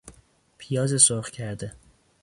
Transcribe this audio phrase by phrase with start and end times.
[0.57, 1.73] پیاز سرخ کرده